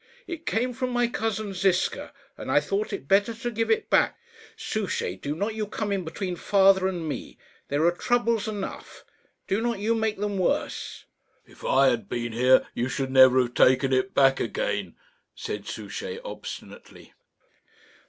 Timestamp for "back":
3.91-4.17, 14.15-14.39